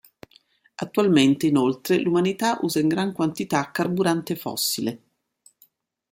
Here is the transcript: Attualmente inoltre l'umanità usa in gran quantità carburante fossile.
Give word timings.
Attualmente 0.77 1.45
inoltre 1.45 1.99
l'umanità 1.99 2.57
usa 2.63 2.79
in 2.79 2.87
gran 2.87 3.11
quantità 3.13 3.69
carburante 3.69 4.35
fossile. 4.35 5.01